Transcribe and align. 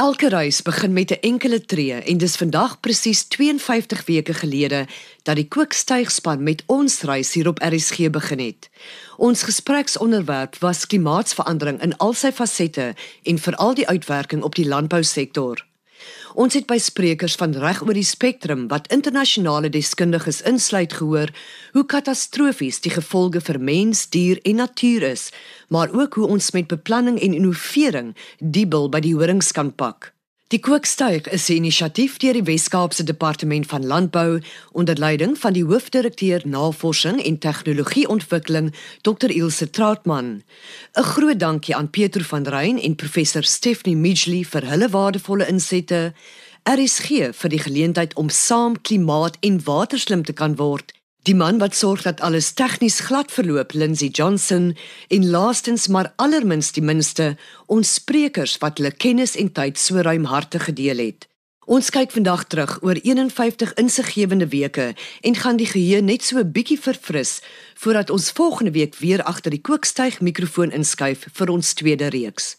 Elke 0.00 0.28
reis 0.28 0.62
begin 0.62 0.92
met 0.92 1.10
'n 1.10 1.20
enkele 1.20 1.60
tree 1.60 1.92
en 1.92 2.18
dis 2.18 2.36
vandag 2.36 2.80
presies 2.80 3.24
52 3.24 4.06
weke 4.06 4.34
gelede 4.34 4.86
dat 5.22 5.36
die 5.36 5.48
kookstuigspan 5.48 6.42
met 6.42 6.62
ons 6.66 7.00
reis 7.00 7.32
hier 7.32 7.48
op 7.48 7.58
RSG 7.58 8.10
begin 8.10 8.38
het. 8.38 8.70
Ons 9.16 9.42
gespreksonderwerp 9.42 10.56
was 10.58 10.86
klimaatsverandering 10.86 11.82
in 11.82 11.96
al 11.96 12.12
sy 12.12 12.32
fasette 12.32 12.94
en 13.22 13.38
veral 13.38 13.74
die 13.74 13.88
uitwerking 13.88 14.42
op 14.42 14.54
die 14.54 14.68
landbousektor. 14.68 15.69
Ons 16.34 16.54
het 16.54 16.66
by 16.70 16.78
sprekers 16.78 17.34
van 17.40 17.56
reg 17.58 17.82
oor 17.82 17.96
die 17.96 18.06
spektrum 18.06 18.68
wat 18.70 18.90
internasionale 18.94 19.70
deskundiges 19.72 20.42
insluit 20.46 20.94
gehoor 21.00 21.32
hoe 21.72 21.86
katastrofies 21.86 22.80
die 22.84 22.94
gevolge 22.94 23.40
vir 23.40 23.58
mens, 23.58 24.06
dier 24.10 24.38
en 24.44 24.62
natuur 24.62 25.10
is, 25.10 25.30
maar 25.68 25.92
ook 25.92 26.20
hoe 26.20 26.30
ons 26.38 26.52
met 26.56 26.70
beplanning 26.70 27.18
en 27.20 27.34
innovering 27.34 28.14
die 28.38 28.66
bil 28.66 28.88
by 28.88 29.00
die 29.04 29.14
horings 29.14 29.52
kan 29.52 29.74
pak. 29.74 30.12
Die 30.50 30.58
kookstuig 30.58 31.28
is 31.30 31.48
'n 31.48 31.62
inisiatief 31.62 32.16
deur 32.18 32.32
die 32.32 32.42
Wes-Kaapse 32.42 33.04
Departement 33.04 33.66
van 33.66 33.86
Landbou 33.86 34.42
onder 34.72 34.98
leiding 34.98 35.38
van 35.38 35.52
die 35.52 35.64
hoofdirekteur 35.64 36.42
Navorsing 36.44 37.22
en 37.22 37.38
Tegnologieontwikkeling 37.38 38.74
Dr 39.00 39.30
Ilse 39.30 39.70
Trautmann. 39.70 40.42
'n 40.98 41.02
Groot 41.02 41.38
dankie 41.38 41.76
aan 41.76 41.90
Pieter 41.90 42.24
van 42.24 42.42
Rein 42.42 42.82
en 42.82 42.94
professor 42.94 43.44
Stephanie 43.44 43.96
Midgley 43.96 44.44
vir 44.44 44.66
hulle 44.66 44.88
waardevolle 44.88 45.46
insette. 45.46 46.12
RSG 46.62 47.30
vir 47.32 47.48
die 47.48 47.62
geleentheid 47.62 48.14
om 48.14 48.28
saam 48.28 48.80
klimaat 48.80 49.36
en 49.40 49.64
waterslim 49.64 50.24
te 50.24 50.32
kan 50.32 50.56
word 50.56 50.92
Die 51.28 51.34
man 51.34 51.58
wat 51.60 51.74
sorg 51.76 52.02
dat 52.02 52.20
alles 52.24 52.52
tegnies 52.56 53.00
glad 53.04 53.32
verloop, 53.32 53.72
Lindsey 53.72 54.08
Johnson, 54.08 54.76
en 55.08 55.30
laastens 55.30 55.86
maar 55.88 56.12
allerminst 56.16 56.74
die 56.74 56.82
minste, 56.82 57.36
ons 57.66 57.94
sprekers 57.94 58.56
wat 58.62 58.80
hulle 58.80 58.92
kennis 58.96 59.36
en 59.36 59.52
tyd 59.52 59.76
so 59.78 60.00
ruimhartig 60.00 60.64
gedeel 60.70 61.02
het. 61.04 61.26
Ons 61.70 61.92
kyk 61.92 62.10
vandag 62.10 62.46
terug 62.48 62.78
oor 62.82 62.96
51 63.04 63.74
insiggewende 63.78 64.48
weke 64.48 64.94
en 65.20 65.36
gaan 65.36 65.60
die 65.60 65.68
geheue 65.68 66.00
net 66.00 66.24
so 66.24 66.38
'n 66.40 66.52
bietjie 66.52 66.80
verfris 66.80 67.42
voordat 67.74 68.10
ons 68.10 68.30
volgende 68.30 68.72
week 68.72 68.96
weer 68.96 69.22
agter 69.22 69.50
die 69.50 69.60
kookstuig 69.60 70.20
mikrofoon 70.20 70.72
inskuif 70.72 71.26
vir 71.32 71.48
ons 71.50 71.74
tweede 71.74 72.08
reeks. 72.08 72.56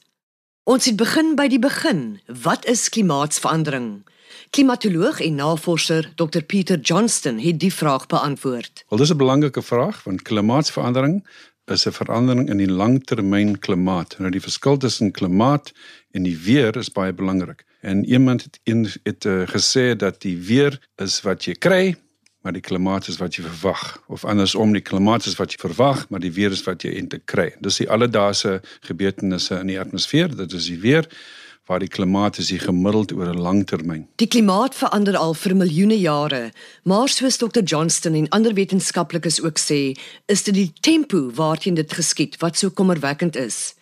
Ons 0.64 0.86
het 0.86 0.96
begin 0.96 1.36
by 1.36 1.48
die 1.48 1.60
begin. 1.60 2.22
Wat 2.28 2.66
is 2.66 2.90
klimaatsverandering? 2.90 4.04
Klimatoloog 4.52 5.22
en 5.22 5.36
navorser 5.36 6.12
Dr 6.16 6.42
Pieter 6.44 6.80
Johnston 6.80 7.38
het 7.40 7.60
die 7.60 7.74
vraag 7.74 8.08
beantwoord. 8.12 8.84
Wel 8.90 9.00
dis 9.00 9.12
'n 9.12 9.18
belangrike 9.18 9.62
vraag 9.62 10.04
want 10.04 10.22
klimaatsverandering 10.22 11.28
is 11.66 11.86
'n 11.88 11.92
verandering 11.92 12.50
in 12.50 12.58
die 12.58 12.72
langtermyn 12.72 13.60
klimaat. 13.60 14.16
Nou 14.20 14.32
die 14.32 14.42
verskil 14.42 14.78
tussen 14.78 15.12
klimaat 15.12 15.72
en 16.12 16.24
die 16.24 16.38
weer 16.38 16.78
is 16.78 16.92
baie 16.92 17.14
belangrik. 17.14 17.64
En 17.80 18.06
iemand 18.06 18.44
het 18.44 18.60
een 18.64 18.92
het 19.04 19.26
uh, 19.26 19.48
gesê 19.48 19.96
dat 19.96 20.22
die 20.22 20.38
weer 20.38 20.90
is 20.96 21.22
wat 21.22 21.44
jy 21.44 21.54
kry, 21.54 21.96
maar 22.42 22.54
die 22.54 22.62
klimaat 22.62 23.08
is 23.08 23.18
wat 23.18 23.36
jy 23.36 23.44
verwag. 23.44 24.04
Of 24.08 24.26
andersom, 24.26 24.74
die 24.74 24.82
klimaat 24.82 25.26
is 25.26 25.36
wat 25.36 25.52
jy 25.52 25.58
verwag, 25.58 26.10
maar 26.10 26.20
die 26.20 26.32
weer 26.32 26.52
is 26.52 26.64
wat 26.64 26.82
jy 26.82 26.92
eintlik 26.96 27.26
kry. 27.26 27.56
Dis 27.60 27.78
die 27.78 27.90
alledaagse 27.90 28.62
gebeurtenisse 28.80 29.60
in 29.60 29.68
die 29.68 29.80
atmosfeer, 29.80 30.36
dit 30.36 30.54
is 30.54 30.66
die 30.66 30.80
weer 30.80 31.08
waar 31.66 31.80
die 31.80 31.88
klimaat 31.88 32.38
is 32.38 32.52
gemiddeld 32.52 33.14
oor 33.14 33.28
'n 33.28 33.42
lang 33.42 33.66
termyn. 33.66 34.08
Die 34.16 34.28
klimaat 34.28 34.76
verander 34.76 35.18
al 35.18 35.34
vir 35.34 35.56
miljoene 35.56 36.00
jare, 36.00 36.52
maar 36.84 37.10
soos 37.10 37.38
Dr 37.38 37.64
Johnston 37.64 38.14
en 38.14 38.30
ander 38.30 38.54
wetenskaplikes 38.54 39.42
ook 39.42 39.60
sê, 39.60 39.96
is 40.26 40.44
dit 40.44 40.54
die 40.54 40.74
tempo 40.80 41.32
waarteen 41.34 41.74
dit 41.74 41.94
geskied 41.94 42.38
wat 42.40 42.58
so 42.58 42.70
kommerwekkend 42.70 43.36
is. 43.36 43.74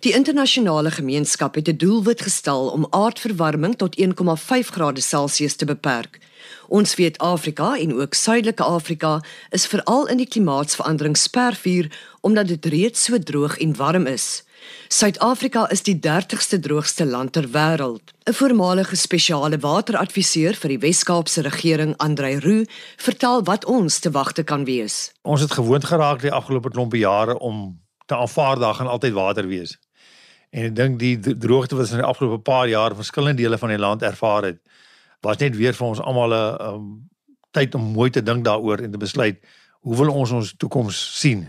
Die 0.00 0.12
internasionale 0.12 0.90
gemeenskap 0.90 1.54
het 1.54 1.68
'n 1.68 1.76
doelwit 1.76 2.22
gestel 2.22 2.68
om 2.68 2.86
aardverwarming 2.90 3.76
tot 3.76 3.98
1,5 3.98 4.70
grade 4.70 5.00
Celsius 5.00 5.56
te 5.56 5.64
beperk. 5.64 6.18
Ons 6.68 6.94
weet 6.94 7.18
Afrika 7.18 7.78
en 7.78 7.94
ook 7.94 8.14
Suidelike 8.14 8.62
Afrika 8.62 9.22
is 9.50 9.66
veral 9.66 10.06
in 10.06 10.16
die 10.16 10.28
klimaatsverandering 10.28 11.16
spervuur 11.16 11.90
omdat 12.20 12.48
dit 12.48 12.66
reeds 12.66 13.04
so 13.04 13.18
droog 13.18 13.58
en 13.58 13.76
warm 13.76 14.06
is. 14.06 14.45
Suid-Afrika 14.88 15.66
is 15.70 15.82
die 15.82 15.96
30ste 15.98 16.58
droogste 16.62 17.06
land 17.06 17.32
ter 17.32 17.48
wêreld. 17.50 18.12
'n 18.24 18.32
Voormalige 18.32 18.96
spesiale 18.96 19.58
wateradviseur 19.58 20.54
vir 20.54 20.68
die 20.68 20.78
Wes-Kaapse 20.78 21.42
regering, 21.42 21.94
Andrei 21.96 22.38
Roo, 22.38 22.64
vertel 22.96 23.42
wat 23.44 23.64
ons 23.64 23.98
te 23.98 24.10
wagte 24.10 24.42
kan 24.42 24.64
wees. 24.64 25.12
Ons 25.22 25.40
het 25.40 25.52
gewoond 25.52 25.84
geraak 25.84 26.20
die 26.20 26.32
afgelope 26.32 26.70
klompe 26.70 26.98
jare 26.98 27.38
om 27.38 27.80
te 28.06 28.16
aanvaar 28.16 28.58
daar 28.58 28.74
gaan 28.74 28.86
altyd 28.86 29.12
water 29.12 29.46
wees. 29.46 29.78
En 30.50 30.64
ek 30.64 30.76
dink 30.76 30.98
die 30.98 31.18
droogte 31.18 31.74
wat 31.74 31.84
ons 31.84 31.92
in 31.92 32.02
die 32.02 32.06
afgelope 32.06 32.42
paar 32.42 32.68
jaar 32.68 32.90
in 32.90 33.02
verskillende 33.02 33.42
dele 33.42 33.58
van 33.58 33.68
die 33.68 33.78
land 33.78 34.02
ervaar 34.02 34.42
het, 34.42 34.58
was 35.20 35.38
net 35.38 35.56
weer 35.56 35.74
vir 35.74 35.86
ons 35.86 36.00
almal 36.00 36.30
'n 36.34 36.62
um, 36.68 37.08
tyd 37.50 37.74
om 37.74 37.82
mooi 37.82 38.10
te 38.10 38.22
dink 38.22 38.44
daaroor 38.44 38.78
en 38.78 38.90
te 38.90 38.98
besluit 38.98 39.38
hoe 39.86 39.96
wil 39.96 40.10
ons 40.10 40.30
ons 40.30 40.54
toekoms 40.58 40.98
sien? 41.20 41.46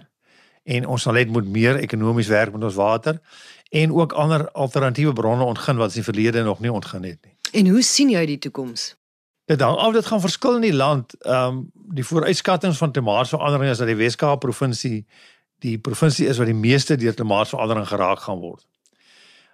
En 0.68 0.86
ons 0.86 1.02
sal 1.02 1.16
net 1.16 1.32
moet 1.32 1.48
meer 1.48 1.80
ekonomies 1.80 2.28
werk 2.28 2.52
met 2.56 2.66
ons 2.68 2.76
water 2.76 3.22
en 3.70 3.94
ook 3.96 4.16
ander 4.20 4.46
alternatiewe 4.52 5.14
bronne 5.14 5.44
ontgin 5.44 5.80
wat 5.80 5.92
ons 5.92 5.96
in 5.96 6.04
die 6.04 6.12
verlede 6.12 6.44
nog 6.44 6.60
nie 6.64 6.72
ontgin 6.72 7.04
het 7.04 7.20
nie. 7.24 7.36
En 7.52 7.68
hoe 7.72 7.82
sien 7.84 8.12
jy 8.12 8.26
die 8.28 8.40
toekoms? 8.44 8.94
Dit 9.48 9.64
hang 9.64 9.78
af 9.80 9.94
dit 9.96 10.06
gaan 10.06 10.24
verskil 10.24 10.60
in 10.60 10.68
die 10.68 10.76
land. 10.76 11.16
Ehm 11.24 11.48
um, 11.48 11.66
die 11.98 12.04
vooruitskattinge 12.04 12.76
van 12.76 12.92
klimaatsverandering 12.92 13.72
is 13.72 13.80
dat 13.80 13.88
die 13.88 13.96
Wes-Kaap 13.96 14.42
provinsie 14.44 15.06
die 15.64 15.78
provinsie 15.80 16.28
is 16.28 16.38
wat 16.38 16.50
die 16.52 16.58
meeste 16.58 16.98
deur 17.00 17.16
klimaatsverandering 17.16 17.88
geraak 17.88 18.20
gaan 18.26 18.42
word. 18.44 18.66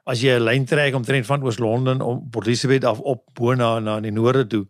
As 0.03 0.22
jy 0.22 0.34
'n 0.34 0.44
lyn 0.44 0.66
trek 0.66 0.95
omtrent 0.95 1.25
van 1.25 1.44
Oos-London 1.44 2.01
om 2.01 2.30
Port 2.30 2.47
Elizabeth 2.47 2.85
af 2.85 3.00
op 3.00 3.24
bo 3.34 3.53
na 3.53 3.80
na 3.80 4.00
die 4.00 4.12
noorde 4.12 4.47
toe, 4.47 4.66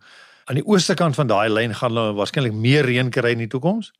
aan 0.46 0.56
die 0.56 0.66
ooste 0.66 0.94
kant 0.94 1.16
van 1.16 1.28
daai 1.28 1.50
lyn 1.50 1.76
gaan 1.76 1.96
hulle 1.96 2.14
waarskynlik 2.14 2.54
meer 2.54 2.86
reën 2.86 3.10
kry 3.10 3.32
in 3.32 3.38
die 3.46 3.48
toekoms 3.48 3.94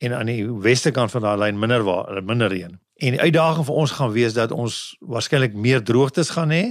en 0.00 0.16
aan 0.16 0.30
die 0.30 0.44
weste 0.64 0.90
kant 0.96 1.12
van 1.12 1.24
daai 1.26 1.38
lyn 1.38 1.58
minder 1.60 1.84
waar, 1.84 2.22
minder 2.24 2.48
reën. 2.48 2.78
En 3.00 3.16
die 3.16 3.20
uitdaging 3.20 3.66
vir 3.68 3.80
ons 3.82 3.96
gaan 3.96 4.12
wees 4.12 4.36
dat 4.36 4.52
ons 4.52 4.76
waarskynlik 5.00 5.56
meer 5.56 5.82
droogtes 5.84 6.32
gaan 6.36 6.52
hê 6.52 6.64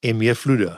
en 0.00 0.20
meer 0.20 0.36
vloede. 0.36 0.74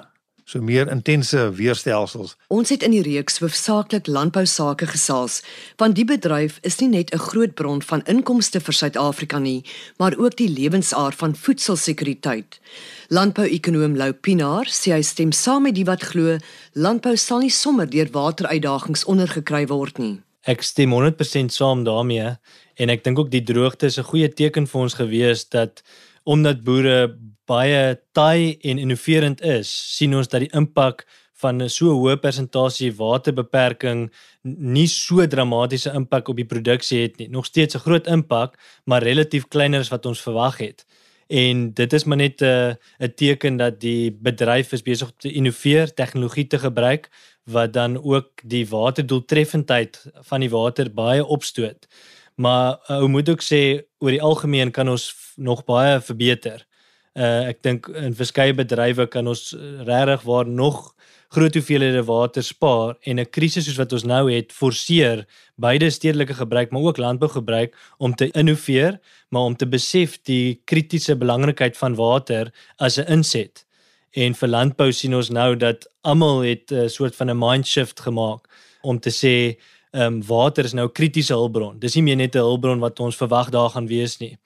So 0.49 0.63
meer 0.65 0.89
intense 0.89 1.43
weerstelsels. 1.59 2.37
Ons 2.49 2.71
het 2.73 2.83
in 2.87 2.95
die 2.95 3.03
reeks 3.05 3.37
hoofsaaklik 3.43 4.07
landbou 4.09 4.47
sake 4.49 4.87
gesels, 4.89 5.43
want 5.77 5.99
die 5.99 6.07
bedryf 6.09 6.57
is 6.65 6.79
nie 6.81 6.89
net 6.89 7.13
'n 7.13 7.19
groot 7.19 7.55
bron 7.55 7.83
van 7.83 8.03
inkomste 8.07 8.61
vir 8.61 8.75
Suid-Afrika 8.75 9.39
nie, 9.39 9.65
maar 9.99 10.17
ook 10.17 10.37
die 10.37 10.49
lewensaar 10.49 11.13
van 11.13 11.37
voedselsekuriteit. 11.37 12.61
Landbouekonoom 13.09 13.97
Lou 13.97 14.13
Pinaar 14.13 14.67
sê 14.67 14.93
hy 14.93 15.03
stem 15.03 15.33
saam 15.33 15.63
met 15.63 15.75
die 15.75 15.85
wat 15.85 16.03
glo 16.03 16.39
landbou 16.73 17.17
sal 17.17 17.39
nie 17.39 17.51
sommer 17.51 17.91
deur 17.91 18.09
wateruitdagings 18.11 19.05
ondergekry 19.05 19.67
word 19.67 19.99
nie. 19.99 20.28
Ek 20.47 20.63
stem 20.63 20.93
100% 20.93 21.51
saam 21.51 21.85
daarmee 21.85 22.37
en 22.79 22.91
ek 22.91 23.05
dink 23.05 23.19
ook 23.19 23.31
die 23.31 23.43
droogte 23.43 23.87
is 23.87 23.99
'n 23.99 24.11
goeie 24.11 24.29
teken 24.29 24.67
vir 24.67 24.81
ons 24.81 24.95
gewees 24.95 25.49
dat 25.49 25.83
omdat 26.25 26.65
boere 26.65 27.17
baie 27.47 27.99
taai 28.13 28.59
en 28.63 28.79
innoverend 28.79 29.41
is, 29.41 29.69
sien 29.97 30.15
ons 30.15 30.29
dat 30.29 30.41
die 30.41 30.53
impak 30.53 31.07
van 31.43 31.63
'n 31.63 31.69
so 31.69 31.95
hoë 31.95 32.17
persentasie 32.21 32.93
waterbeperking 32.93 34.11
nie 34.45 34.87
so 34.87 35.27
dramatiese 35.27 35.95
impak 35.95 36.29
op 36.29 36.37
die 36.37 36.51
produksie 36.53 37.03
het 37.03 37.19
nie. 37.19 37.29
Nog 37.29 37.47
steeds 37.47 37.75
'n 37.75 37.85
groot 37.87 38.07
impak, 38.07 38.59
maar 38.87 39.03
relatief 39.03 39.49
kleiner 39.49 39.81
as 39.81 39.91
wat 39.91 40.07
ons 40.07 40.21
verwag 40.21 40.59
het. 40.59 40.85
En 41.29 41.75
dit 41.75 41.93
is 41.93 42.05
maar 42.05 42.17
net 42.17 42.41
'n 42.41 42.77
'n 42.99 43.13
teken 43.15 43.57
dat 43.57 43.81
die 43.81 44.13
bedryf 44.13 44.73
is 44.73 44.83
besig 44.83 45.09
om 45.09 45.15
te 45.19 45.33
innoveer, 45.33 45.95
tegnologie 45.95 46.47
te 46.47 46.59
gebruik 46.59 47.11
wat 47.45 47.73
dan 47.73 48.03
ook 48.03 48.31
die 48.45 48.69
waterdoeltreffendheid 48.69 50.07
van 50.15 50.41
die 50.41 50.51
water 50.51 50.93
baie 50.93 51.25
opstoot. 51.25 51.87
Maar 52.35 52.79
uh, 52.91 52.97
ou 52.97 53.09
moet 53.09 53.29
ook 53.29 53.43
sê 53.43 53.83
oor 53.99 54.11
die 54.11 54.23
algemeen 54.23 54.71
kan 54.71 54.89
ons 54.89 55.35
nog 55.37 55.65
baie 55.65 56.01
verbeter. 56.01 56.67
Uh 57.15 57.49
ek 57.49 57.63
dink 57.63 57.89
in 57.89 58.15
verskeie 58.15 58.55
bedrywe 58.55 59.07
kan 59.07 59.27
ons 59.27 59.53
uh, 59.53 59.83
regtig 59.85 60.23
waar 60.23 60.47
nog 60.47 60.95
groot 61.29 61.55
hoeveelhede 61.55 62.05
water 62.05 62.43
spaar 62.43 62.97
en 63.05 63.21
'n 63.21 63.31
krisis 63.31 63.65
soos 63.65 63.77
wat 63.77 63.93
ons 63.93 64.05
nou 64.05 64.33
het 64.33 64.53
forceer 64.53 65.27
beide 65.57 65.91
stedelike 65.91 66.35
gebruik 66.35 66.71
maar 66.71 66.83
ook 66.83 66.97
landbougebruik 66.97 67.77
om 67.99 68.15
te 68.15 68.31
innoveer 68.31 69.01
maar 69.29 69.43
om 69.43 69.57
te 69.57 69.67
besef 69.67 70.19
die 70.23 70.61
kritiese 70.65 71.17
belangrikheid 71.17 71.77
van 71.77 71.95
water 71.95 72.53
as 72.77 72.99
'n 72.99 73.13
inset. 73.13 73.67
En 74.13 74.35
vir 74.35 74.49
landbou 74.49 74.93
sien 74.93 75.15
ons 75.15 75.29
nou 75.31 75.57
dat 75.57 75.87
almal 76.01 76.41
het 76.41 76.73
'n 76.73 76.89
soort 76.89 77.17
van 77.17 77.31
'n 77.31 77.39
mind 77.39 77.67
shift 77.67 78.01
gemaak 78.01 78.49
om 78.83 78.99
te 79.01 79.11
sê 79.11 79.59
ehm 79.93 80.15
um, 80.15 80.23
water 80.27 80.65
is 80.65 80.73
nou 80.73 80.89
kritiese 80.89 81.33
hulpbron. 81.33 81.79
Dis 81.79 81.95
nie 81.95 82.03
meer 82.03 82.17
net 82.17 82.35
'n 82.35 82.39
hulpbron 82.39 82.79
wat 82.79 83.01
ons 83.01 83.17
verwag 83.17 83.51
daar 83.51 83.71
gaan 83.71 83.87
wees 83.87 84.19
nie. 84.19 84.39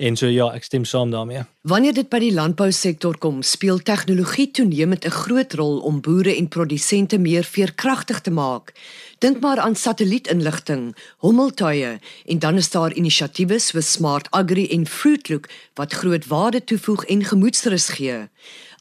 En 0.00 0.16
so 0.16 0.30
ja, 0.32 0.46
ek 0.56 0.64
stem 0.64 0.86
saam 0.88 1.10
daarmee. 1.12 1.42
Wanneer 1.68 1.92
dit 1.92 2.08
by 2.08 2.22
die 2.22 2.32
landbousektor 2.32 3.18
kom, 3.20 3.42
speel 3.44 3.82
tegnologie 3.84 4.46
toenemend 4.56 5.04
'n 5.04 5.12
groot 5.12 5.52
rol 5.60 5.76
om 5.84 6.00
boere 6.00 6.32
en 6.36 6.48
produsente 6.48 7.18
meer 7.18 7.44
veerkragtig 7.44 8.20
te 8.20 8.30
maak. 8.30 8.72
Dink 9.18 9.40
maar 9.40 9.58
aan 9.58 9.76
satellietinligting, 9.76 10.96
hommeltuie 11.18 12.00
en 12.26 12.38
dan 12.38 12.56
is 12.56 12.70
daar 12.70 12.92
inisiatiewe 12.92 13.58
soos 13.58 13.92
Smart 13.92 14.30
Agri 14.30 14.66
en 14.68 14.86
Fruitlook 14.86 15.48
wat 15.74 15.92
groot 15.92 16.26
waarde 16.26 16.64
toevoeg 16.64 17.04
en 17.04 17.24
gemoedsrus 17.24 17.88
gee. 17.88 18.28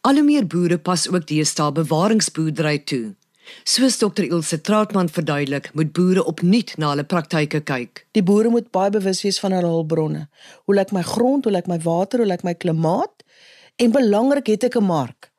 Al 0.02 0.14
hoe 0.14 0.24
meer 0.24 0.48
boere 0.48 0.78
pas 0.78 1.10
ook 1.10 1.28
deesdae 1.28 1.72
bewaringsboerdery 1.72 2.78
toe. 2.78 3.16
Soos 3.64 3.98
Dr 3.98 4.24
Ilse 4.24 4.62
Trautmann 4.62 5.10
verduidelik, 5.10 5.74
moet 5.74 5.92
boere 5.94 6.24
opnuut 6.26 6.78
na 6.78 6.90
hulle 6.90 7.04
praktyke 7.04 7.62
kyk. 7.62 8.06
Die 8.12 8.24
boere 8.24 8.50
moet 8.50 8.72
baie 8.72 8.90
bewus 8.90 9.22
wees 9.24 9.40
van 9.40 9.52
hulle 9.52 9.68
hulpbronne. 9.68 10.28
Hoe 10.66 10.76
lyk 10.76 10.92
my 10.92 11.02
grond, 11.02 11.44
hoe 11.44 11.54
lyk 11.54 11.68
my 11.68 11.80
water, 11.80 12.20
hoe 12.20 12.28
lyk 12.28 12.44
my 12.44 12.54
klimaat? 12.54 13.24
En 13.80 13.92
belangrik 13.92 14.48
het 14.48 14.64
ek 14.64 14.78
'n 14.78 14.84
mark. 14.84 15.32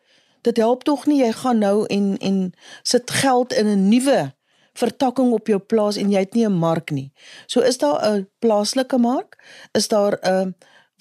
Dit 0.42 0.56
help 0.56 0.84
tog 0.84 1.06
nie 1.06 1.20
jy 1.24 1.32
gaan 1.32 1.58
nou 1.58 1.86
en 1.86 2.16
en 2.18 2.52
sit 2.82 3.10
geld 3.10 3.52
in 3.52 3.66
'n 3.66 3.88
nuwe 3.88 4.32
vertakking 4.72 5.32
op 5.32 5.46
jou 5.46 5.58
plaas 5.58 5.96
en 5.96 6.10
jy 6.10 6.18
het 6.24 6.34
nie 6.34 6.46
'n 6.46 6.52
mark 6.52 6.90
nie. 6.90 7.12
So 7.46 7.60
is 7.60 7.78
daar 7.78 7.98
'n 8.02 8.28
plaaslike 8.38 8.98
mark? 8.98 9.36
Is 9.72 9.88
daar 9.88 10.18
'n 10.22 10.54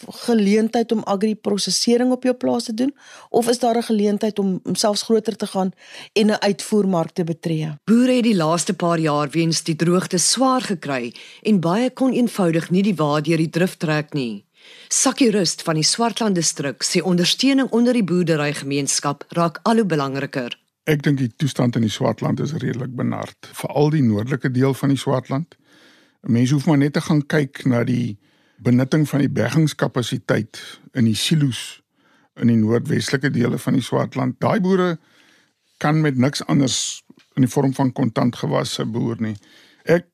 geleentheid 0.08 0.92
om 0.92 1.04
agri-prosesering 1.04 2.12
op 2.12 2.24
jou 2.24 2.36
plaas 2.36 2.64
te 2.64 2.74
doen 2.74 2.94
of 3.30 3.50
is 3.50 3.60
daar 3.60 3.78
'n 3.78 3.84
geleentheid 3.84 4.40
om, 4.40 4.60
om 4.64 4.76
selfs 4.76 5.02
groter 5.02 5.36
te 5.36 5.48
gaan 5.48 5.72
en 6.14 6.26
'n 6.26 6.42
uitvoermark 6.42 7.12
te 7.12 7.24
betree? 7.24 7.74
Boere 7.84 8.12
het 8.12 8.24
die 8.24 8.36
laaste 8.36 8.74
paar 8.74 9.00
jaar 9.00 9.30
weens 9.30 9.64
die 9.64 9.76
droogte 9.76 10.18
swaar 10.18 10.62
gekry 10.62 11.14
en 11.42 11.60
baie 11.60 11.90
kon 11.90 12.14
eenvoudig 12.14 12.70
nie 12.70 12.84
die 12.84 12.96
waar 12.96 13.22
deur 13.22 13.38
die 13.38 13.50
drif 13.50 13.76
trek 13.78 14.14
nie. 14.14 14.46
Sakkie 14.88 15.30
Rust 15.32 15.62
van 15.62 15.76
die 15.76 15.84
Swartland 15.84 16.36
distrik 16.36 16.84
sê 16.84 17.02
ondersteuning 17.02 17.70
onder 17.70 17.94
die 17.94 18.04
boerderygemeenskap 18.04 19.26
raak 19.38 19.60
al 19.64 19.76
hoe 19.82 19.86
belangriker. 19.86 20.56
Ek 20.90 21.04
dink 21.06 21.20
die 21.22 21.30
toestand 21.38 21.76
in 21.78 21.86
die 21.86 21.94
Swartland 21.94 22.40
is 22.40 22.56
redelik 22.58 22.96
benard, 22.98 23.50
veral 23.54 23.92
die 23.94 24.02
noordelike 24.02 24.52
deel 24.52 24.74
van 24.74 24.90
die 24.90 24.98
Swartland. 24.98 25.56
Mense 26.22 26.54
hoef 26.54 26.66
maar 26.66 26.78
net 26.82 26.94
te 26.94 27.04
gaan 27.06 27.22
kyk 27.22 27.62
na 27.70 27.84
die 27.84 28.18
benutting 28.64 29.08
van 29.10 29.24
die 29.24 29.32
bergingskapasiteit 29.32 30.60
in 30.94 31.08
die 31.08 31.16
silo's 31.16 31.82
in 32.40 32.52
die 32.52 32.60
noordwestelike 32.60 33.32
dele 33.36 33.58
van 33.60 33.76
die 33.76 33.84
Swartland. 33.84 34.38
Daai 34.40 34.60
boere 34.64 34.98
kan 35.80 36.02
met 36.02 36.18
niks 36.18 36.44
anders 36.48 37.04
in 37.36 37.46
die 37.46 37.52
vorm 37.52 37.74
van 37.76 37.92
kontantgewasse 37.96 38.86
boer 38.86 39.20
nie. 39.24 39.36
Ek 39.84 40.08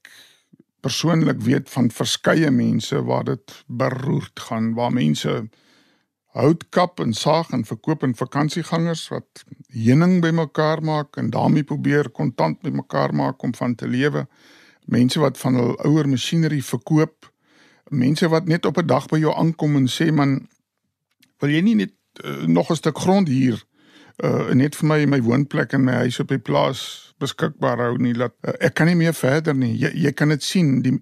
persoonlik 0.86 1.42
weet 1.42 1.70
van 1.74 1.90
verskeie 1.90 2.52
mense 2.54 3.02
waar 3.06 3.26
dit 3.26 3.54
beroerd 3.66 4.40
gaan, 4.48 4.74
waar 4.78 4.94
mense 4.94 5.48
hout 6.36 6.66
kap 6.70 7.00
en 7.00 7.14
saag 7.16 7.50
en 7.56 7.64
verkoop 7.66 8.04
aan 8.04 8.14
vakansiegangers 8.18 9.08
wat 9.14 9.46
heuning 9.74 10.20
bymekaar 10.22 10.84
maak 10.84 11.18
en 11.18 11.32
daarmee 11.34 11.64
probeer 11.64 12.10
kontant 12.10 12.62
bymekaar 12.62 13.16
maak 13.16 13.42
om 13.44 13.56
van 13.56 13.76
te 13.76 13.88
lewe. 13.88 14.26
Mense 14.86 15.20
wat 15.20 15.40
van 15.42 15.56
hul 15.58 15.74
ouer 15.88 16.10
masjinerie 16.10 16.64
verkoop 16.64 17.32
mense 17.90 18.28
wat 18.30 18.48
net 18.48 18.66
op 18.66 18.78
'n 18.78 18.88
dag 18.88 19.08
by 19.08 19.20
jou 19.20 19.36
aankom 19.36 19.76
en 19.76 19.88
sê 19.88 20.12
man 20.12 20.48
wil 21.40 21.50
jy 21.50 21.62
nie 21.62 21.76
net 21.76 21.94
uh, 22.24 22.46
nog 22.46 22.70
'n 22.72 22.76
stuk 22.76 22.98
grond 22.98 23.28
hier 23.28 23.64
uh, 24.24 24.54
net 24.54 24.76
vir 24.76 24.88
my 24.88 25.06
my 25.06 25.22
woonplek 25.22 25.74
en 25.74 25.84
my 25.84 26.00
huis 26.06 26.20
op 26.20 26.32
die 26.32 26.40
plaas 26.40 27.14
beskikbaar 27.20 27.78
hou 27.78 27.98
nie 28.02 28.14
dat 28.14 28.36
uh, 28.44 28.54
ek 28.60 28.76
kan 28.80 28.88
nie 28.88 28.98
meer 29.00 29.16
verder 29.16 29.56
nie. 29.56 29.74
Jy, 29.80 29.92
jy 30.08 30.12
kan 30.12 30.32
dit 30.34 30.44
sien. 30.44 30.82
Die 30.86 30.96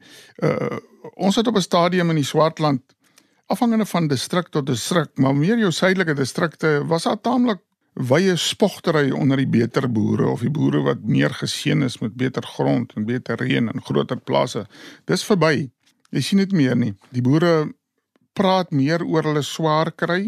uh, 0.43 0.77
ons 1.15 1.35
het 1.35 1.47
op 1.47 1.57
'n 1.57 1.65
stadium 1.65 2.09
in 2.09 2.21
die 2.21 2.27
Swartland 2.27 2.81
afhangende 3.51 3.85
van 3.85 4.07
distrik 4.07 4.49
tot 4.49 4.65
distrik 4.65 5.17
maar 5.17 5.35
meer 5.35 5.59
jou 5.59 5.71
suidelike 5.71 6.15
distrikte 6.15 6.83
was 6.87 7.03
daar 7.03 7.21
taamlik 7.21 7.59
wye 7.93 8.35
spogtery 8.37 9.11
onder 9.11 9.37
die 9.37 9.47
beter 9.47 9.91
boere 9.91 10.25
of 10.31 10.41
die 10.41 10.49
boere 10.49 10.81
wat 10.81 11.03
meer 11.03 11.29
geseën 11.29 11.83
is 11.83 11.99
met 11.99 12.15
beter 12.15 12.43
grond 12.43 12.93
en 12.95 13.05
beter 13.05 13.37
reën 13.37 13.69
en 13.69 13.81
groter 13.81 14.17
plase. 14.17 14.65
Dis 15.05 15.25
verby 15.25 15.69
Jy 16.13 16.21
sien 16.21 16.43
dit 16.43 16.51
meer 16.53 16.77
nie. 16.77 16.93
Die 17.09 17.23
boere 17.25 17.73
praat 18.37 18.69
meer 18.69 19.01
oor 19.01 19.25
hulle 19.25 19.41
swaar 19.45 19.89
kry 19.97 20.27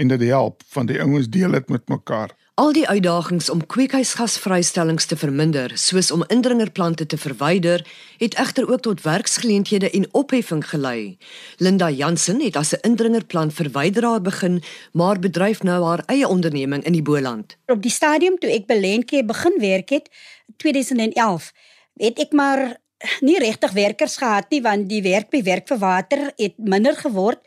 en 0.00 0.08
dit 0.08 0.22
help 0.30 0.62
van 0.72 0.88
die 0.88 0.96
ouens 1.02 1.28
deel 1.28 1.52
dit 1.58 1.68
met 1.68 1.92
mekaar. 1.92 2.32
Al 2.60 2.72
die 2.76 2.86
uitdagings 2.88 3.50
om 3.52 3.60
kweekhuisgasvrystellings 3.72 5.06
te 5.08 5.16
verminder, 5.20 5.72
soos 5.80 6.10
om 6.12 6.24
indringerplante 6.32 7.06
te 7.08 7.16
verwyder, 7.20 7.84
het 8.20 8.36
egter 8.40 8.68
ook 8.68 8.84
tot 8.84 9.04
werksgeleenthede 9.04 9.90
en 9.96 10.08
opheffing 10.16 10.64
gelei. 10.68 11.16
Linda 11.56 11.90
Jansen 11.90 12.40
het 12.40 12.56
as 12.56 12.72
'n 12.72 12.84
indringerplant 12.88 13.52
verwyderaar 13.52 14.20
begin, 14.20 14.62
maar 14.92 15.18
bedryf 15.18 15.62
nou 15.62 15.84
haar 15.84 16.02
eie 16.06 16.28
onderneming 16.28 16.84
in 16.84 16.92
die 16.92 17.02
Boland. 17.02 17.56
Op 17.66 17.82
die 17.82 17.90
stadium 17.90 18.38
toe 18.38 18.50
ek 18.50 18.66
by 18.66 18.74
Lentjie 18.74 19.24
begin 19.24 19.56
werk 19.58 19.88
het, 19.88 20.08
2011, 20.56 21.52
het 21.96 22.18
ek 22.18 22.32
maar 22.32 22.80
nie 23.20 23.38
regtig 23.38 23.72
werkers 23.72 24.16
gehad 24.20 24.50
nie 24.50 24.62
want 24.62 24.88
die 24.88 25.02
werk 25.02 25.30
by 25.30 25.42
werk 25.42 25.68
vir 25.68 25.78
water 25.78 26.32
het 26.36 26.56
minder 26.58 26.96
geword 26.96 27.40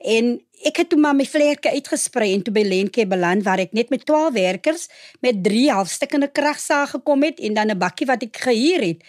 en 0.00 0.38
ek 0.66 0.82
het 0.82 0.90
toe 0.92 0.98
maar 1.00 1.16
my 1.16 1.26
vlerke 1.28 1.72
uitgesprei 1.72 2.32
en 2.34 2.42
toe 2.44 2.52
by 2.54 2.62
Lenke 2.64 3.06
beland 3.08 3.44
waar 3.44 3.60
ek 3.62 3.72
net 3.76 3.90
met 3.92 4.04
12 4.08 4.32
werkers 4.36 4.88
met 5.24 5.42
3 5.44 5.70
halfstukkende 5.72 6.28
kragsaag 6.32 6.96
gekom 6.96 7.24
het 7.24 7.40
en 7.40 7.54
dan 7.54 7.70
'n 7.70 7.78
bakkie 7.78 8.06
wat 8.06 8.22
ek 8.22 8.36
gehuur 8.36 8.80
het. 8.80 9.00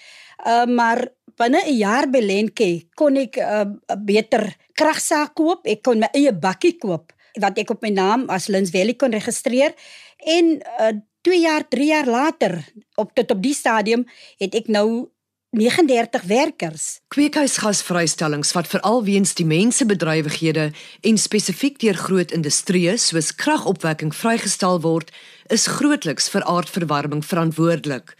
Uh 0.45 0.65
maar 0.65 1.07
binne 1.37 1.61
'n 1.65 1.77
jaar 1.77 2.09
by 2.09 2.19
Lenke 2.19 2.87
kon 2.95 3.17
ek 3.17 3.37
'n 3.37 3.79
uh, 3.87 3.95
beter 3.97 4.55
kragsaag 4.73 5.33
koop. 5.33 5.67
Ek 5.67 5.83
kon 5.83 5.99
my 5.99 6.09
eie 6.13 6.33
bakkie 6.33 6.77
koop 6.77 7.13
wat 7.39 7.57
ek 7.57 7.69
op 7.69 7.81
my 7.81 7.89
naam 7.89 8.29
as 8.29 8.47
Lins 8.47 8.71
Valley 8.71 8.93
kon 8.93 9.11
registreer 9.11 9.73
en 10.17 10.61
uh 10.79 10.93
2 11.21 11.39
jaar, 11.39 11.67
3 11.69 11.85
jaar 11.85 12.07
later 12.07 12.65
op 12.95 13.13
tot 13.13 13.31
op 13.31 13.41
die 13.41 13.53
stadium 13.53 14.07
het 14.37 14.55
ek 14.55 14.67
nou 14.67 15.11
39 15.51 16.21
werkers. 16.23 16.99
Kweekhuisgasvrystellings 17.07 18.53
wat 18.55 18.67
veral 18.71 19.03
weens 19.03 19.33
die 19.35 19.45
mensebedrywighede 19.45 20.69
en 21.01 21.17
spesifiek 21.19 21.75
deur 21.83 21.97
groot 21.99 22.31
industrieë 22.31 22.93
soos 22.95 23.33
kragopwekking 23.35 24.15
vrygestel 24.15 24.79
word, 24.85 25.11
is 25.51 25.67
grootliks 25.67 26.29
vir 26.31 26.43
aardverwarming 26.47 27.21
verantwoordelik. 27.25 28.13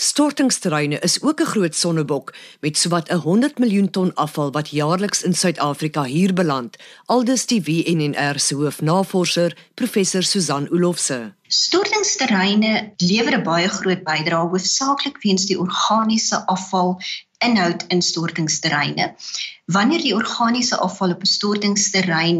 Stortingsterreine 0.00 0.98
is 1.08 1.18
ook 1.22 1.40
'n 1.40 1.50
groot 1.52 1.74
sonnebok 1.74 2.34
met 2.60 2.78
sowat 2.78 3.10
'n 3.10 3.20
100 3.26 3.58
miljoen 3.58 3.90
ton 3.90 4.14
afval 4.14 4.50
wat 4.52 4.70
jaarliks 4.70 5.22
in 5.22 5.34
Suid-Afrika 5.34 6.04
hier 6.04 6.32
beland, 6.32 6.76
aldus 7.06 7.46
die 7.46 7.62
WNR 7.62 8.38
se 8.38 8.54
hoofnavorser, 8.54 9.56
professor 9.74 10.22
Susan 10.22 10.68
Olofse. 10.70 11.34
Stortingsterreine 11.48 12.92
lewer 12.96 13.36
'n 13.38 13.42
baie 13.42 13.68
groot 13.68 14.02
bydrae 14.04 14.48
hoofsaaklik 14.48 15.22
weens 15.22 15.46
die 15.46 15.58
organiese 15.58 16.46
afval 16.46 17.00
inhoud 17.44 17.84
in 17.88 18.02
stortingsterreine. 18.02 19.14
Wanneer 19.68 20.00
die 20.00 20.14
organiese 20.16 20.78
afval 20.80 21.10
op 21.12 21.22
'n 21.22 21.30
stortingsterrein 21.30 22.38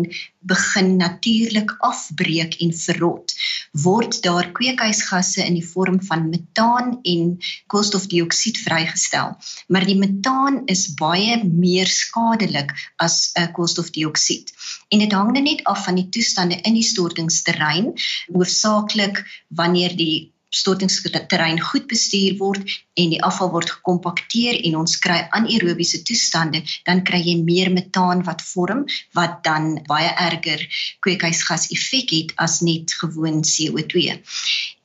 begin 0.52 0.96
natuurlik 0.96 1.74
afbreek 1.78 2.54
en 2.64 2.72
verrot, 2.72 3.34
word 3.72 4.22
daar 4.22 4.48
kweekhuisgasse 4.58 5.44
in 5.44 5.58
die 5.58 5.68
vorm 5.74 5.98
van 6.02 6.28
metaan 6.28 6.98
en 7.02 7.38
koolstofdioksied 7.66 8.58
vrygestel. 8.58 9.36
Maar 9.66 9.84
die 9.84 9.98
metaan 9.98 10.62
is 10.64 10.94
baie 10.94 11.44
meer 11.44 11.86
skadelik 11.86 12.72
as 12.96 13.30
'n 13.34 13.42
uh, 13.42 13.52
koolstofdioksied. 13.52 14.52
En 14.88 14.98
dit 14.98 15.12
hang 15.12 15.32
net 15.32 15.64
af 15.64 15.84
van 15.84 15.94
die 15.94 16.08
toestande 16.08 16.56
in 16.62 16.74
die 16.74 16.88
stortingsterrein, 16.92 17.92
hoofsaaklik 18.32 19.24
wanneer 19.48 19.96
die 19.96 20.32
stortingsterrein 20.48 21.60
goed 21.60 21.86
bestuur 21.90 22.38
word 22.38 22.76
en 22.94 23.12
die 23.12 23.20
afval 23.22 23.50
word 23.52 23.70
gekompakteer 23.76 24.60
en 24.68 24.78
ons 24.80 24.96
kry 25.04 25.18
anaerobiese 25.36 26.02
toestande, 26.08 26.62
dan 26.88 27.04
kry 27.04 27.20
jy 27.24 27.36
meer 27.42 27.72
metaan 27.74 28.24
wat 28.28 28.44
vorm 28.44 28.86
wat 29.18 29.42
dan 29.44 29.76
baie 29.88 30.10
erger 30.28 30.64
kweekhuisgas 31.04 31.68
effek 31.76 32.14
het 32.16 32.34
as 32.36 32.60
net 32.64 32.94
gewoon 33.00 33.44
CO2. 33.44 34.18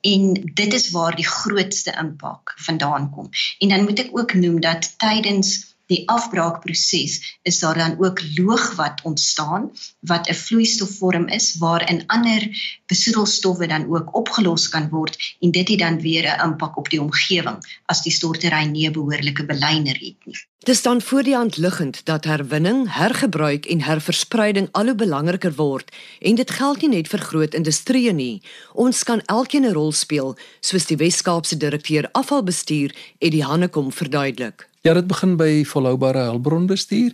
En 0.03 0.33
dit 0.33 0.73
is 0.73 0.89
waar 0.91 1.15
die 1.15 1.27
grootste 1.27 1.93
impak 1.99 2.55
vandaan 2.65 3.09
kom. 3.15 3.29
En 3.59 3.71
dan 3.71 3.85
moet 3.87 4.03
ek 4.03 4.11
ook 4.11 4.33
noem 4.35 4.59
dat 4.59 4.93
tydens 4.99 5.72
die 5.91 6.03
afbraakproses 6.09 7.37
is 7.43 7.59
daar 7.59 7.77
dan 7.77 7.95
ook 7.99 8.21
loog 8.37 8.75
wat 8.75 9.01
ontstaan 9.03 9.71
wat 9.99 10.29
'n 10.29 10.33
vloeistofvorm 10.33 11.27
is 11.27 11.55
waarin 11.59 12.03
ander 12.07 12.41
besoedelstowwe 12.85 13.67
dan 13.67 13.87
ook 13.95 14.15
opgelos 14.15 14.69
kan 14.69 14.89
word 14.89 15.35
en 15.39 15.51
dit 15.51 15.67
het 15.69 15.79
dan 15.79 16.01
weer 16.01 16.25
'n 16.27 16.41
impak 16.49 16.77
op 16.77 16.89
die 16.89 17.01
omgewing 17.01 17.57
as 17.85 18.01
die 18.01 18.11
stortery 18.11 18.63
nie 18.65 18.87
'n 18.87 18.93
behoorlike 18.93 19.45
belyner 19.45 19.97
het 19.99 20.25
nie. 20.25 20.39
Dit 20.63 20.75
staan 20.75 21.01
voor 21.01 21.23
die 21.23 21.35
hand 21.35 21.57
liggend 21.57 22.05
dat 22.05 22.23
herwinning, 22.23 22.93
hergebruik 22.93 23.65
en 23.65 23.81
herverspreiding 23.81 24.67
al 24.71 24.85
hoe 24.85 24.95
belangriker 24.95 25.55
word 25.55 25.95
en 26.19 26.35
dit 26.35 26.51
geld 26.51 26.81
nie 26.81 26.89
net 26.89 27.07
vir 27.07 27.19
groot 27.19 27.53
industrieë 27.53 28.13
nie. 28.13 28.41
Ons 28.73 29.03
kan 29.03 29.21
elkeen 29.25 29.65
'n 29.65 29.73
rol 29.73 29.91
speel, 29.91 30.37
soos 30.59 30.85
die 30.85 30.97
Wes-Kaapse 30.97 31.57
direkteur 31.57 32.09
afvalbestuur 32.11 32.95
Eddie 33.19 33.43
Hannekom 33.43 33.91
verduidelik. 33.91 34.72
Ja, 34.83 34.91
dit 34.91 35.05
begin 35.07 35.37
by 35.39 35.61
volhoubare 35.63 36.25
hulpbronbestuur 36.27 37.13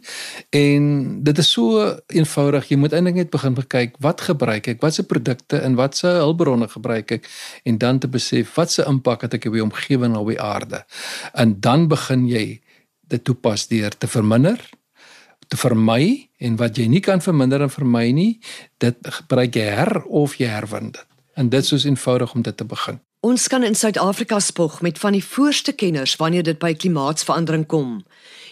en 0.57 0.85
dit 1.21 1.37
is 1.37 1.49
so 1.53 1.83
eenvoudig. 2.09 2.71
Jy 2.71 2.77
moet 2.81 2.95
eintlik 2.97 3.19
net 3.19 3.29
begin 3.29 3.53
kyk 3.53 3.99
wat 4.01 4.23
gebruik 4.25 4.71
ek, 4.71 4.79
watse 4.81 5.03
produkte 5.05 5.59
en 5.61 5.75
watse 5.77 6.09
hulpbronne 6.09 6.65
gebruik 6.71 7.11
ek 7.19 7.27
en 7.69 7.77
dan 7.77 7.99
te 8.01 8.09
besef 8.09 8.55
watse 8.57 8.81
impak 8.89 9.27
het 9.27 9.37
ek 9.37 9.45
op 9.51 9.53
die 9.53 9.61
omgewing 9.61 10.15
op 10.17 10.31
die 10.31 10.39
aarde. 10.41 10.81
En 11.37 11.59
dan 11.61 11.85
begin 11.91 12.25
jy 12.25 12.57
dit 13.13 13.23
toepas 13.23 13.67
deur 13.69 13.93
te 13.93 14.09
verminder, 14.09 14.57
te 15.45 15.57
vermy 15.57 16.25
en 16.41 16.57
wat 16.57 16.81
jy 16.81 16.87
nie 16.89 17.03
kan 17.05 17.21
verminder 17.21 17.61
en 17.61 17.69
vermy 17.69 18.07
nie, 18.09 18.31
dit 18.81 19.13
gebruik 19.21 19.61
jy 19.61 19.69
her 19.77 20.01
of 20.09 20.39
jy 20.41 20.49
herwin 20.49 20.89
dit. 20.97 21.05
En 21.37 21.53
dit 21.53 21.61
is 21.61 21.69
soos 21.69 21.85
eenvoudig 21.85 22.33
om 22.33 22.41
dit 22.41 22.57
te 22.57 22.65
begin. 22.65 22.97
Ons 23.19 23.49
kan 23.51 23.63
in 23.67 23.75
Suid-Afrika 23.75 24.37
spog 24.39 24.77
met 24.81 24.99
van 24.99 25.11
die 25.11 25.23
voorste 25.23 25.73
kenners 25.73 26.15
wanneer 26.15 26.43
dit 26.43 26.59
by 26.59 26.69
klimaatsverandering 26.73 27.65
kom. 27.67 28.05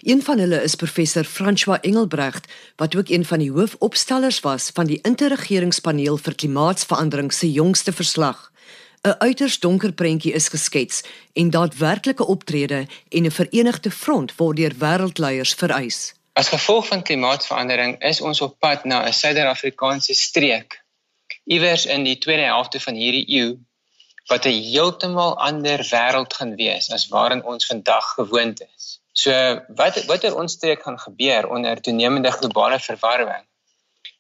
Een 0.04 0.20
van 0.24 0.40
hulle 0.44 0.58
is 0.62 0.76
professor 0.76 1.24
François 1.24 1.80
Engelbrecht 1.88 2.52
wat 2.76 2.96
ook 2.96 3.08
een 3.08 3.24
van 3.26 3.40
die 3.40 3.52
hoofopstellers 3.52 4.40
was 4.40 4.70
van 4.74 4.90
die 4.90 5.00
interregeringspaneel 5.08 6.18
vir 6.18 6.36
klimaatsverandering 6.36 7.32
se 7.34 7.52
jongste 7.52 7.94
verslag. 7.94 8.52
'n 9.08 9.16
Uiters 9.20 9.60
donker 9.60 9.94
prentjie 9.94 10.34
is 10.34 10.48
geskets 10.48 11.04
en 11.34 11.50
daadwerklike 11.50 12.26
optrede 12.26 12.88
en 13.10 13.24
'n 13.24 13.32
verenigde 13.32 13.92
front 13.92 14.36
word 14.36 14.58
deur 14.58 14.76
wêreldleiers 14.78 15.56
vereis. 15.56 16.14
As 16.34 16.50
gevolg 16.50 16.88
van 16.88 17.04
klimaatsverandering 17.04 18.04
is 18.04 18.22
ons 18.22 18.42
op 18.42 18.60
pad 18.60 18.84
na 18.84 19.08
'n 19.08 19.14
Suider-Afrikaanse 19.14 20.14
streek 20.14 20.84
iewers 21.44 21.86
in 21.86 22.04
die 22.04 22.18
tweede 22.18 22.44
helfte 22.44 22.80
van 22.80 22.94
hierdie 22.94 23.26
eeu 23.28 23.58
wat 24.28 24.46
'n 24.46 24.62
heeltemal 24.72 25.38
ander 25.50 25.80
wêreld 25.94 26.34
gaan 26.38 26.56
wees 26.56 26.92
as 26.92 27.08
waarin 27.08 27.44
ons 27.44 27.66
vandag 27.66 28.06
gewoond 28.20 28.62
is. 28.76 29.00
So 29.12 29.32
wat 29.68 30.06
wat 30.06 30.24
er 30.24 30.36
ons 30.36 30.54
streek 30.54 30.82
gaan 30.84 31.00
gebeur 31.00 31.50
onder 31.50 31.82
toenemende 31.82 32.32
globale 32.32 32.80
verwarming 32.80 33.46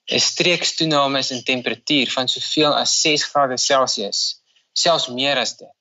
is 0.07 0.25
streekstoenames 0.25 1.31
in 1.31 1.43
temperatuur 1.43 2.11
van 2.11 2.27
soveel 2.27 2.75
as 2.75 3.01
6 3.01 3.23
grade 3.23 3.57
Celsius, 3.57 4.41
selfs 4.73 5.07
meer 5.07 5.37
as 5.37 5.57
dit. 5.57 5.75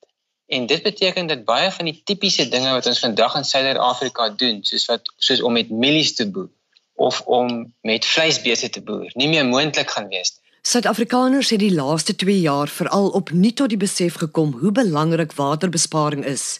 En 0.46 0.66
dit 0.66 0.82
beteken 0.82 1.26
dat 1.26 1.44
baie 1.44 1.70
van 1.70 1.84
die 1.84 2.00
tipiese 2.04 2.48
dinge 2.48 2.70
wat 2.70 2.86
ons 2.86 2.98
vandag 2.98 3.34
in 3.34 3.44
Suider-Afrika 3.44 4.28
doen, 4.28 4.64
soos 4.64 4.86
wat 4.90 5.12
soos 5.16 5.42
om 5.42 5.52
met 5.52 5.70
mielies 5.70 6.14
te 6.14 6.26
boer 6.30 6.50
of 6.94 7.20
om 7.20 7.74
met 7.80 8.06
vleisbeeste 8.06 8.70
te 8.70 8.82
boer, 8.82 9.10
nie 9.14 9.28
meer 9.28 9.46
moontlik 9.46 9.90
gaan 9.90 10.08
wees 10.08 10.34
nie. 10.34 10.45
Suid-Afrikaners 10.66 11.50
het 11.50 11.60
die 11.62 11.70
laaste 11.70 12.14
2 12.18 12.40
jaar 12.40 12.66
veral 12.68 13.04
opnuut 13.14 13.54
tot 13.56 13.70
die 13.70 13.78
besef 13.78 14.16
gekom 14.18 14.48
hoe 14.58 14.72
belangrik 14.74 15.36
waterbesparing 15.38 16.24
is. 16.26 16.58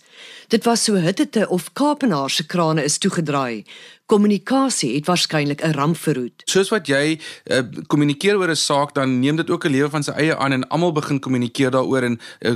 Dit 0.55 0.63
was 0.65 0.85
so 0.87 0.95
hittete 0.95 1.49
of 1.49 1.73
Kaapenaar 1.73 2.31
se 2.31 2.47
krane 2.47 2.85
is 2.87 2.99
toegedraai. 3.03 3.65
Kommunikasie 4.07 4.95
het 4.95 5.07
waarskynlik 5.07 5.63
'n 5.63 5.71
ramp 5.71 5.97
verhoed. 5.97 6.43
Soos 6.45 6.69
wat 6.69 6.87
jy 6.87 7.19
uh, 7.45 7.59
kommunikeer 7.87 8.39
oor 8.39 8.51
'n 8.51 8.57
saak, 8.57 8.95
dan 8.95 9.19
neem 9.19 9.37
dit 9.37 9.51
ook 9.51 9.65
'n 9.65 9.71
lewe 9.71 9.91
van 9.91 10.03
sy 10.03 10.11
eie 10.11 10.37
aan 10.37 10.53
en 10.53 10.69
almal 10.69 10.93
begin 10.93 11.19
kommunikeer 11.19 11.71
daaroor 11.71 12.03
in 12.03 12.21
uh, 12.41 12.53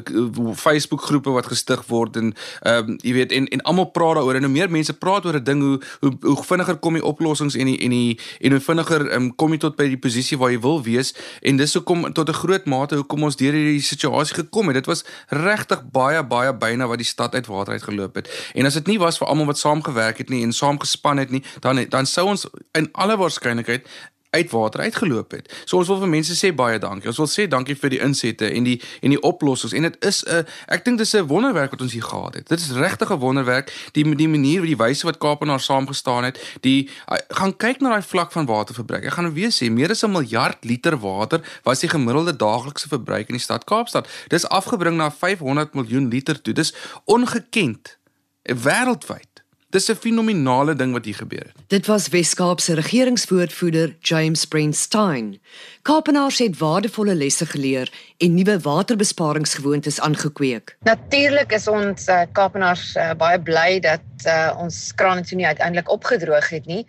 Facebook 0.55 1.03
groepe 1.03 1.31
wat 1.31 1.47
gestig 1.47 1.87
word 1.87 2.17
en 2.17 2.35
ehm 2.63 2.91
uh, 2.91 2.97
jy 2.97 3.13
weet 3.13 3.33
en 3.33 3.49
en 3.49 3.63
almal 3.63 3.85
praat 3.85 4.15
daaroor 4.15 4.35
en 4.35 4.43
hoe 4.43 4.53
meer 4.53 4.71
mense 4.71 4.93
praat 4.93 5.27
oor 5.27 5.35
'n 5.35 5.45
ding 5.45 5.63
hoe 5.63 5.81
hoe 6.01 6.17
hoe 6.21 6.45
vinniger 6.45 6.77
kom 6.77 6.93
die 6.93 7.05
oplossings 7.05 7.55
en 7.55 7.67
die 7.67 7.79
en 7.79 7.91
die 7.91 8.19
en 8.41 8.51
hoe 8.51 8.61
vinniger 8.61 9.15
um, 9.15 9.35
kom 9.35 9.51
jy 9.51 9.59
tot 9.59 9.77
by 9.77 9.89
die 9.89 9.99
posisie 9.99 10.39
waar 10.39 10.51
jy 10.51 10.61
wil 10.61 10.83
wees 10.83 11.15
en 11.43 11.57
dis 11.57 11.75
hoekom 11.75 12.13
tot 12.13 12.29
'n 12.29 12.33
groot 12.33 12.67
mate 12.67 12.95
hoekom 12.95 13.23
ons 13.23 13.37
deur 13.37 13.53
hierdie 13.53 13.83
situasie 13.83 14.35
gekom 14.35 14.67
het. 14.67 14.75
Dit 14.75 14.87
was 14.87 15.05
regtig 15.29 15.83
baie 15.91 16.23
baie 16.23 16.55
byna 16.55 16.87
wat 16.87 16.99
die 16.99 17.07
stad 17.07 17.35
uit 17.35 17.47
water 17.47 17.73
uitgeloop 17.73 18.15
het. 18.15 18.31
En 18.55 18.67
as 18.67 18.75
dit 18.75 18.87
nie 18.87 18.99
was 18.99 19.19
vir 19.19 19.27
almal 19.27 19.47
wat 19.47 19.59
saamgewerk 19.59 20.19
het 20.19 20.29
nie 20.29 20.43
en 20.43 20.53
saamgespan 20.53 21.19
het 21.19 21.31
nie, 21.31 21.40
dan 21.61 21.85
dan 21.89 22.07
sou 22.07 22.27
ons 22.27 22.47
in 22.73 22.89
alle 22.93 23.17
waarskynlikheid 23.17 23.87
uit 24.31 24.51
water 24.51 24.81
uitgeloop 24.81 25.31
het. 25.31 25.63
So 25.65 25.77
ons 25.77 25.89
wil 25.91 25.99
vir 26.05 26.11
mense 26.11 26.35
sê 26.39 26.53
baie 26.55 26.79
dankie. 26.79 27.09
Ons 27.11 27.19
wil 27.19 27.29
sê 27.31 27.47
dankie 27.51 27.75
vir 27.79 27.95
die 27.97 28.01
insette 28.05 28.47
en 28.47 28.67
die 28.67 28.77
en 29.03 29.15
die 29.15 29.21
oplossings 29.27 29.75
en 29.75 29.89
dit 29.89 29.97
is 30.07 30.23
'n 30.25 30.47
ek 30.69 30.85
dink 30.85 30.99
dis 30.99 31.15
'n 31.15 31.27
wonderwerk 31.27 31.71
wat 31.71 31.81
ons 31.81 31.93
hier 31.93 32.03
gehad 32.03 32.35
het. 32.35 32.49
Dit 32.49 32.61
is 32.61 32.71
regtig 32.71 33.11
'n 33.11 33.19
wonderwerk 33.19 33.73
die 33.93 34.05
die 34.15 34.29
manier 34.29 34.59
hoe 34.59 34.67
die 34.67 34.77
wyse 34.77 35.05
wat 35.07 35.19
Kaapenaar 35.19 35.61
saam 35.61 35.87
gestaan 35.87 36.25
het. 36.25 36.39
Die 36.61 36.89
gaan 37.29 37.57
kyk 37.57 37.81
na 37.81 37.89
daai 37.89 38.03
vlak 38.03 38.33
van 38.33 38.47
waterverbruik. 38.47 39.05
Ek 39.05 39.13
gaan 39.13 39.35
weer 39.35 39.51
sê 39.51 39.71
meer 39.71 39.91
as 39.91 40.05
'n 40.05 40.13
miljard 40.13 40.65
liter 40.65 40.99
water 40.99 41.41
was 41.65 41.81
die 41.81 41.89
gemiddelde 41.89 42.37
daaglikse 42.37 42.89
verbruik 42.89 43.29
in 43.29 43.35
die 43.35 43.43
stad 43.43 43.65
Kaapstad. 43.65 44.09
Dis 44.29 44.49
afgebring 44.49 44.97
na 44.97 45.11
500 45.11 45.75
miljoen 45.75 46.09
liter 46.09 46.41
toe. 46.41 46.55
Dis 46.55 46.75
ongekend 47.05 47.99
wêreldwyd. 48.43 49.30
Dis 49.71 49.89
'n 49.89 49.95
fenominale 49.95 50.75
ding 50.75 50.93
wat 50.93 51.05
hier 51.05 51.15
gebeur 51.15 51.47
het. 51.47 51.55
Dit 51.67 51.87
was 51.87 52.09
Wes-Kaap 52.09 52.61
se 52.61 52.75
regeringswoordvoerder 52.75 53.97
James 54.01 54.45
Brandstein. 54.45 55.41
Kaapenaars 55.83 56.39
het 56.39 56.59
waardevolle 56.59 57.15
lesse 57.15 57.47
geleer 57.47 57.93
en 58.19 58.35
nuwe 58.35 58.61
waterbesparingsgewoontes 58.61 60.01
aangekweek. 60.01 60.77
Natuurlik 60.81 61.53
is 61.53 61.69
ons 61.69 62.09
uh, 62.09 62.23
Kaapenaars 62.33 62.97
uh, 62.97 63.13
baie 63.15 63.41
bly 63.41 63.79
dat 63.81 64.03
uh, 64.27 64.57
ons 64.59 64.95
krane 64.95 65.23
toe 65.23 65.37
nie 65.37 65.47
uiteindelik 65.47 65.91
opgedroog 65.91 66.49
het 66.49 66.67
nie. 66.67 66.87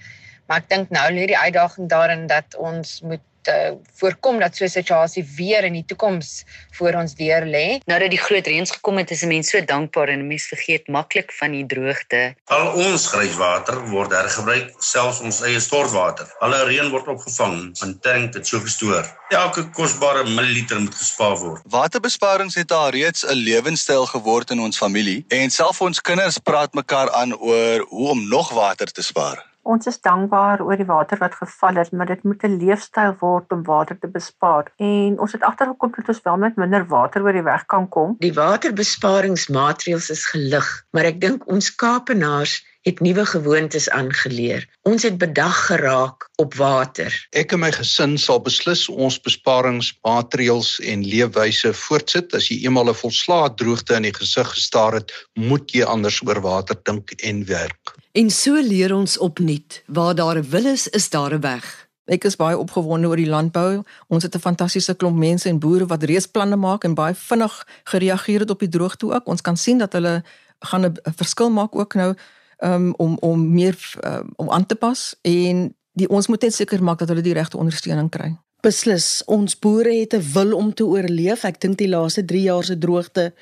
Maar 0.47 0.57
ek 0.57 0.69
dink 0.69 0.89
nou 0.89 1.05
lê 1.13 1.29
die 1.29 1.37
uitdaging 1.37 1.89
daarin 1.89 2.27
dat 2.27 2.57
ons 2.57 3.01
moet 3.01 3.21
uh, 3.47 3.71
voorkom 3.99 4.39
dat 4.39 4.55
so 4.55 4.65
'n 4.65 4.69
situasie 4.69 5.25
weer 5.35 5.63
in 5.63 5.73
die 5.73 5.85
toekoms 5.85 6.43
voor 6.71 6.93
ons 6.93 7.15
deur 7.15 7.45
lê. 7.45 7.79
Nou 7.85 7.99
dat 7.99 8.09
die 8.09 8.19
groot 8.19 8.47
reëns 8.47 8.71
gekom 8.71 8.97
het, 8.97 9.11
is 9.11 9.23
mense 9.23 9.57
so 9.57 9.65
dankbaar 9.65 10.07
en 10.07 10.27
mense 10.27 10.47
vergeet 10.47 10.87
maklik 10.87 11.31
van 11.31 11.51
die 11.51 11.65
droogte. 11.65 12.35
Al 12.45 12.73
ons 12.73 13.07
grijswater 13.07 13.89
word 13.89 14.11
hergebruik, 14.11 14.73
selfs 14.79 15.19
ons 15.19 15.41
eie 15.41 15.59
stortwater. 15.59 16.27
Alle 16.39 16.63
reën 16.65 16.89
word 16.89 17.07
opgevang 17.07 17.77
en 17.81 17.99
tank 17.99 18.33
dit 18.33 18.47
so 18.47 18.59
gestoor. 18.59 19.05
Elke 19.29 19.69
kosbare 19.69 20.23
milliliter 20.23 20.79
moet 20.79 20.95
gespaar 20.95 21.37
word. 21.37 21.61
Waterbesparings 21.65 22.55
het 22.55 22.71
al 22.71 22.89
reeds 22.89 23.25
'n 23.25 23.33
lewenstyl 23.33 24.05
geword 24.05 24.49
in 24.51 24.59
ons 24.59 24.77
familie 24.77 25.25
en 25.27 25.49
self 25.49 25.81
ons 25.81 26.01
kinders 26.01 26.37
praat 26.37 26.73
mekaar 26.73 27.11
aan 27.11 27.35
oor 27.35 27.85
hoe 27.89 28.09
om 28.09 28.27
nog 28.27 28.49
water 28.49 28.91
te 28.91 29.01
spaar. 29.01 29.50
Ons 29.63 29.85
is 29.85 29.99
dankbaar 30.01 30.63
oor 30.65 30.79
die 30.79 30.87
water 30.89 31.19
wat 31.21 31.35
geval 31.37 31.77
het, 31.77 31.91
maar 31.91 32.09
dit 32.09 32.23
moet 32.23 32.43
'n 32.43 32.57
leefstyl 32.63 33.13
word 33.19 33.51
om 33.51 33.63
water 33.63 33.99
te 33.99 34.07
bespaar. 34.07 34.71
En 34.77 35.19
ons 35.19 35.31
het 35.31 35.41
agtergekom 35.41 35.91
dat 35.95 36.07
ons 36.07 36.21
wel 36.23 36.37
met 36.37 36.55
minder 36.55 36.87
water 36.87 37.21
oor 37.21 37.33
die 37.33 37.43
weg 37.43 37.65
kan 37.65 37.89
kom. 37.89 38.15
Die 38.19 38.33
waterbesparingsmaatreëls 38.33 40.09
is 40.09 40.25
gelig, 40.25 40.85
maar 40.91 41.05
ek 41.05 41.21
dink 41.21 41.47
ons 41.47 41.75
Kaapenaars 41.75 42.65
het 42.81 42.99
nuwe 42.99 43.25
gewoontes 43.25 43.89
aangeleer. 43.89 44.65
Ons 44.81 45.03
het 45.03 45.17
bedag 45.17 45.65
geraak 45.65 46.29
op 46.41 46.53
water. 46.57 47.13
Ek 47.29 47.53
en 47.53 47.61
my 47.61 47.71
gesin 47.71 48.17
sal 48.17 48.41
beslis 48.41 48.87
ons 48.89 49.19
besparingsmaatreëls 49.21 50.79
en 50.89 51.05
leefwyse 51.05 51.73
voortsit. 51.85 52.33
As 52.33 52.49
jy 52.49 52.63
eenmal 52.65 52.89
'n 52.89 52.97
volslae 52.97 53.53
droogte 53.53 53.93
in 53.95 54.09
die 54.09 54.17
gesig 54.17 54.49
gestaar 54.57 54.93
het, 54.93 55.11
moet 55.35 55.69
jy 55.71 55.83
anders 55.85 56.21
oor 56.25 56.41
water 56.41 56.75
dink 56.83 57.11
en 57.21 57.45
werk. 57.45 58.00
En 58.11 58.29
so 58.29 58.59
leer 58.59 58.91
ons 58.95 59.17
opnuut, 59.17 59.83
waar 59.87 60.15
daar 60.15 60.37
'n 60.37 60.49
wil 60.49 60.65
is, 60.65 60.87
is 60.87 61.09
daar 61.09 61.33
'n 61.33 61.39
weg. 61.39 61.89
Ek 62.05 62.23
is 62.23 62.35
baie 62.35 62.57
opgewonde 62.57 63.07
oor 63.07 63.15
die 63.15 63.29
landbou. 63.29 63.83
Ons 64.07 64.23
het 64.23 64.35
'n 64.35 64.39
fantastiese 64.39 64.95
klomp 64.95 65.17
mense 65.17 65.49
en 65.49 65.59
boere 65.59 65.85
wat 65.85 66.03
reeds 66.03 66.25
planne 66.25 66.55
maak 66.55 66.83
en 66.83 66.93
baie 66.93 67.13
vinnig 67.13 67.67
gereageer 67.83 68.39
het 68.39 68.49
op 68.49 68.59
die 68.59 68.69
droogte 68.69 69.13
ook. 69.13 69.27
Ons 69.27 69.41
kan 69.41 69.57
sien 69.57 69.77
dat 69.77 69.93
hulle 69.93 70.23
gaan 70.59 70.85
'n 70.85 70.93
verskil 71.15 71.49
maak 71.49 71.75
ook 71.75 71.93
nou 71.93 72.15
um, 72.57 72.93
om 72.95 73.17
om 73.19 73.53
meer 73.53 73.93
um, 74.05 74.29
om 74.35 74.49
aan 74.49 74.65
te 74.65 74.75
pas 74.75 75.15
en 75.21 75.75
die 75.93 76.09
ons 76.09 76.27
moet 76.27 76.41
net 76.41 76.53
seker 76.53 76.83
maak 76.83 76.99
dat 76.99 77.07
hulle 77.07 77.21
die 77.21 77.33
regte 77.33 77.57
ondersteuning 77.57 78.09
kry. 78.09 78.37
Beslis, 78.61 79.23
ons 79.25 79.55
boere 79.57 79.89
het 79.89 80.13
'n 80.13 80.31
wil 80.33 80.53
om 80.53 80.73
te 80.73 80.85
oorleef. 80.85 81.43
Ek 81.43 81.61
dink 81.61 81.77
die 81.77 81.87
laaste 81.87 82.25
3 82.25 82.41
jaar 82.41 82.63
se 82.63 82.77
droogte 82.77 83.33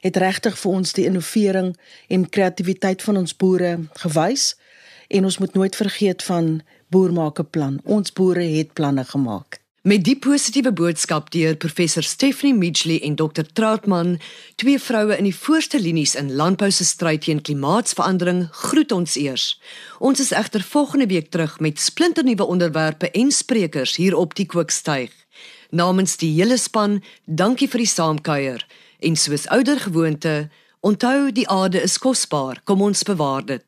het 0.00 0.16
regtig 0.16 0.58
vir 0.58 0.72
ons 0.72 0.92
die 0.92 1.04
innovering 1.04 1.76
en 2.08 2.28
kreatiwiteit 2.28 3.02
van 3.02 3.16
ons 3.16 3.36
boere 3.36 3.78
gewys 3.92 4.56
en 5.08 5.24
ons 5.24 5.38
moet 5.38 5.54
nooit 5.54 5.76
vergeet 5.76 6.22
van 6.22 6.62
boer 6.88 7.12
maak 7.12 7.38
'n 7.38 7.50
plan. 7.50 7.80
Ons 7.84 8.12
boere 8.12 8.44
het 8.44 8.72
planne 8.72 9.04
gemaak. 9.04 9.65
Met 9.86 10.02
die 10.02 10.16
positiewe 10.18 10.72
boodskap 10.74 11.28
deur 11.30 11.54
professor 11.62 12.02
Stephanie 12.02 12.56
Midgley 12.58 12.96
en 13.06 13.14
Dr 13.14 13.44
Troutman, 13.54 14.16
twee 14.58 14.80
vroue 14.82 15.14
in 15.14 15.28
die 15.28 15.36
voorste 15.36 15.78
linies 15.78 16.16
in 16.18 16.32
landbou 16.34 16.72
se 16.74 16.82
stryd 16.84 17.22
teen 17.22 17.38
klimaatsverandering, 17.38 18.48
groet 18.64 18.90
ons 18.96 19.14
eers. 19.14 19.44
Ons 20.02 20.24
is 20.24 20.32
egter 20.34 20.66
volgende 20.66 21.06
week 21.06 21.30
terug 21.30 21.60
met 21.62 21.78
splinternuwe 21.78 22.48
onderwerpe 22.50 23.12
en 23.14 23.30
sprekers 23.30 23.94
hier 24.02 24.18
op 24.18 24.34
die 24.34 24.48
Kookstuig. 24.50 25.14
Namens 25.70 26.18
die 26.18 26.32
hele 26.34 26.58
span, 26.58 26.98
dankie 27.24 27.70
vir 27.70 27.84
die 27.86 27.92
saamkuier 27.94 28.66
en 29.06 29.14
soos 29.14 29.46
ouer 29.54 29.78
gewoonte, 29.86 30.48
onthou 30.82 31.30
die 31.30 31.46
aarde 31.46 31.86
is 31.86 31.94
kosbaar, 32.02 32.58
kom 32.66 32.82
ons 32.82 33.06
bewaar 33.06 33.46
dit. 33.46 33.65